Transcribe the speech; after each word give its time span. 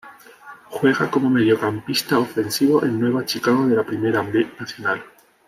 Juega 0.71 1.11
como 1.11 1.29
mediocampista 1.29 2.17
ofensivo 2.17 2.83
en 2.83 2.99
Nueva 2.99 3.23
Chicago 3.23 3.67
de 3.67 3.75
la 3.75 3.83
Primera 3.83 4.23
B 4.23 4.51
Nacional. 4.59 5.03